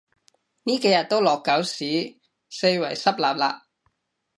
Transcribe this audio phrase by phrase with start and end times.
[0.63, 2.19] 呢幾日都落狗屎，
[2.49, 3.61] 四圍濕 𣲷𣲷